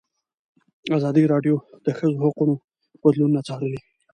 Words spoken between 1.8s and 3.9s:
د ښځو حقونه بدلونونه څارلي.